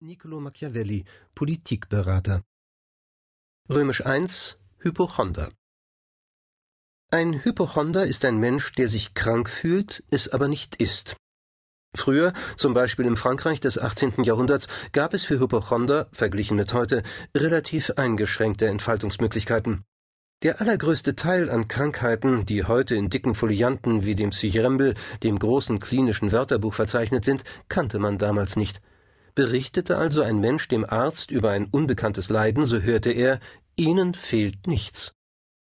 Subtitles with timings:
[0.00, 1.04] Niccolo Machiavelli,
[1.34, 2.44] Politikberater.
[3.68, 5.48] Römisch 1 Hypochonder
[7.10, 11.16] Ein Hypochonder ist ein Mensch, der sich krank fühlt, es aber nicht ist.
[11.96, 14.22] Früher, zum Beispiel im Frankreich des 18.
[14.22, 17.02] Jahrhunderts, gab es für Hypochonder, verglichen mit heute,
[17.34, 19.82] relativ eingeschränkte Entfaltungsmöglichkeiten.
[20.44, 24.94] Der allergrößte Teil an Krankheiten, die heute in dicken Folianten wie dem Psychrembel,
[25.24, 28.80] dem großen klinischen Wörterbuch verzeichnet sind, kannte man damals nicht.
[29.38, 33.38] Berichtete also ein Mensch dem Arzt über ein unbekanntes Leiden, so hörte er,
[33.76, 35.12] Ihnen fehlt nichts.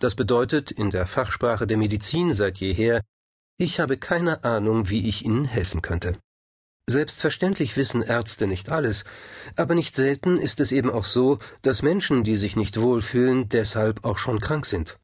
[0.00, 3.02] Das bedeutet in der Fachsprache der Medizin seit jeher,
[3.58, 6.14] ich habe keine Ahnung, wie ich Ihnen helfen könnte.
[6.88, 9.04] Selbstverständlich wissen Ärzte nicht alles,
[9.54, 14.02] aber nicht selten ist es eben auch so, dass Menschen, die sich nicht wohlfühlen, deshalb
[14.02, 14.96] auch schon krank sind.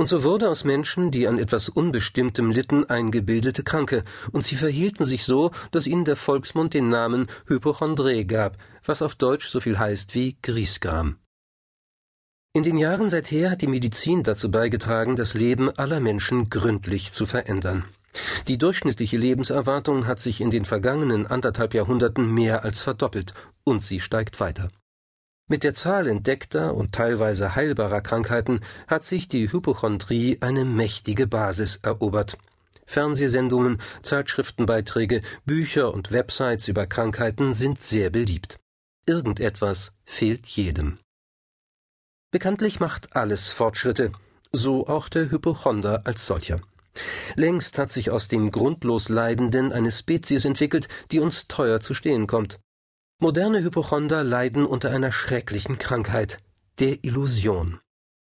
[0.00, 5.04] Und so wurde aus Menschen, die an etwas Unbestimmtem litten, eingebildete Kranke, und sie verhielten
[5.04, 9.78] sich so, dass ihnen der Volksmund den Namen Hypochondré gab, was auf Deutsch so viel
[9.78, 11.18] heißt wie Griesgram.
[12.54, 17.26] In den Jahren seither hat die Medizin dazu beigetragen, das Leben aller Menschen gründlich zu
[17.26, 17.84] verändern.
[18.48, 24.00] Die durchschnittliche Lebenserwartung hat sich in den vergangenen anderthalb Jahrhunderten mehr als verdoppelt, und sie
[24.00, 24.68] steigt weiter.
[25.50, 31.80] Mit der Zahl entdeckter und teilweise heilbarer Krankheiten hat sich die Hypochondrie eine mächtige Basis
[31.82, 32.38] erobert.
[32.86, 38.60] Fernsehsendungen, Zeitschriftenbeiträge, Bücher und Websites über Krankheiten sind sehr beliebt.
[39.06, 40.98] Irgendetwas fehlt jedem.
[42.30, 44.12] Bekanntlich macht alles Fortschritte,
[44.52, 46.58] so auch der Hypochonder als solcher.
[47.34, 52.28] Längst hat sich aus dem grundlos Leidenden eine Spezies entwickelt, die uns teuer zu stehen
[52.28, 52.60] kommt.
[53.22, 56.38] Moderne Hypochonder leiden unter einer schrecklichen Krankheit,
[56.78, 57.78] der Illusion.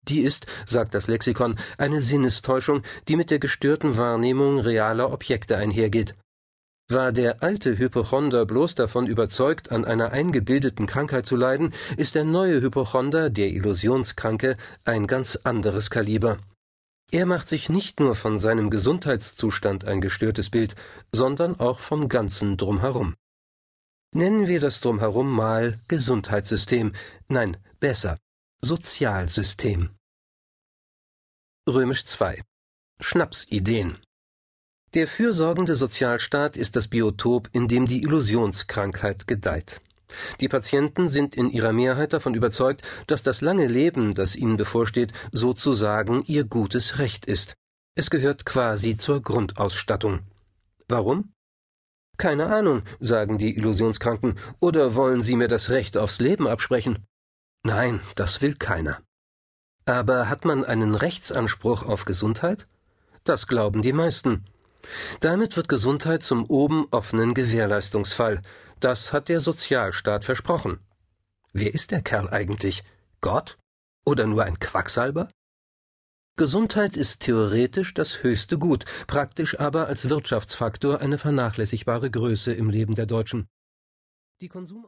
[0.07, 6.13] Die ist, sagt das Lexikon, eine Sinnestäuschung, die mit der gestörten Wahrnehmung realer Objekte einhergeht.
[6.87, 12.23] War der alte Hypochonder bloß davon überzeugt, an einer eingebildeten Krankheit zu leiden, ist der
[12.23, 16.37] neue Hypochonder, der Illusionskranke, ein ganz anderes Kaliber.
[17.11, 20.75] Er macht sich nicht nur von seinem Gesundheitszustand ein gestörtes Bild,
[21.11, 23.15] sondern auch vom ganzen Drumherum.
[24.15, 26.93] Nennen wir das drumherum mal Gesundheitssystem,
[27.27, 28.17] nein, besser,
[28.61, 29.89] Sozialsystem.
[31.67, 32.41] Römisch 2
[33.01, 33.97] Schnapsideen
[34.93, 39.81] Der fürsorgende Sozialstaat ist das Biotop, in dem die Illusionskrankheit gedeiht.
[40.39, 45.11] Die Patienten sind in ihrer Mehrheit davon überzeugt, dass das lange Leben, das ihnen bevorsteht,
[45.33, 47.55] sozusagen ihr gutes Recht ist.
[47.95, 50.21] Es gehört quasi zur Grundausstattung.
[50.87, 51.34] Warum?
[52.17, 57.05] Keine Ahnung, sagen die Illusionskranken, oder wollen Sie mir das Recht aufs Leben absprechen?
[57.63, 59.01] Nein, das will keiner.
[59.85, 62.67] Aber hat man einen Rechtsanspruch auf Gesundheit?
[63.23, 64.45] Das glauben die meisten.
[65.19, 68.41] Damit wird Gesundheit zum oben offenen Gewährleistungsfall.
[68.79, 70.79] Das hat der Sozialstaat versprochen.
[71.53, 72.83] Wer ist der Kerl eigentlich?
[73.21, 73.57] Gott?
[74.05, 75.27] Oder nur ein Quacksalber?
[76.37, 82.95] Gesundheit ist theoretisch das höchste Gut, praktisch aber als Wirtschaftsfaktor eine vernachlässigbare Größe im Leben
[82.95, 83.47] der Deutschen.